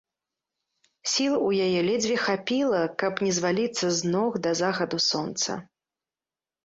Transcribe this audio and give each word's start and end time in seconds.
Сіл 1.15 1.33
у 1.47 1.51
яе 1.65 1.81
ледзьве 1.89 2.17
хапіла, 2.23 2.81
каб 3.03 3.13
не 3.27 3.31
зваліцца 3.41 3.85
з 3.99 4.17
ног 4.17 4.31
да 4.49 4.59
захаду 4.65 4.97
сонца. 5.13 5.51